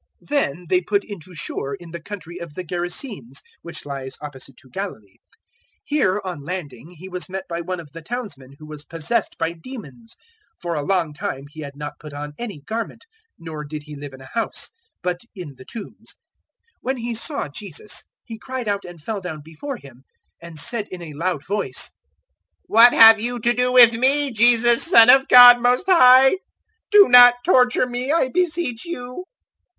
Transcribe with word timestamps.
008:026 0.23 0.29
Then 0.29 0.65
they 0.67 0.81
put 0.81 1.03
in 1.03 1.19
to 1.19 1.35
shore 1.35 1.75
in 1.75 1.91
the 1.91 2.01
country 2.01 2.39
of 2.39 2.55
the 2.55 2.63
Gerasenes, 2.63 3.43
which 3.61 3.85
lies 3.85 4.17
opposite 4.19 4.57
to 4.57 4.69
Galilee. 4.71 5.17
008:027 5.83 5.83
Here, 5.83 6.21
on 6.25 6.41
landing, 6.43 6.95
He 6.97 7.07
was 7.07 7.29
met 7.29 7.43
by 7.47 7.61
one 7.61 7.79
of 7.79 7.91
the 7.91 8.01
townsmen 8.01 8.55
who 8.57 8.65
was 8.65 8.83
possessed 8.83 9.37
by 9.37 9.53
demons 9.53 10.15
for 10.59 10.73
a 10.73 10.81
long 10.81 11.13
time 11.13 11.45
he 11.51 11.61
had 11.61 11.75
not 11.75 11.99
put 11.99 12.13
on 12.13 12.33
any 12.39 12.61
garment, 12.61 13.05
nor 13.37 13.63
did 13.63 13.83
he 13.83 13.95
live 13.95 14.11
in 14.13 14.21
a 14.21 14.29
house, 14.33 14.71
but 15.03 15.19
in 15.35 15.53
the 15.55 15.65
tombs. 15.65 16.15
008:028 16.17 16.17
When 16.81 16.97
he 16.97 17.13
saw 17.13 17.47
Jesus, 17.47 18.05
he 18.25 18.39
cried 18.39 18.67
out 18.67 18.83
and 18.83 18.99
fell 18.99 19.21
down 19.21 19.41
before 19.43 19.77
Him, 19.77 20.01
and 20.41 20.57
said 20.57 20.87
in 20.89 21.03
a 21.03 21.13
loud 21.13 21.45
voice, 21.45 21.91
"What 22.65 22.91
have 22.93 23.19
you 23.19 23.37
to 23.41 23.53
do 23.53 23.71
with 23.71 23.93
me, 23.93 24.31
Jesus, 24.31 24.81
Son 24.81 25.11
of 25.11 25.27
God 25.27 25.61
Most 25.61 25.85
High? 25.85 26.39
Do 26.89 27.07
not 27.07 27.35
torture 27.45 27.85
me, 27.85 28.11
I 28.11 28.29
beseech 28.29 28.83
you." 28.83 29.25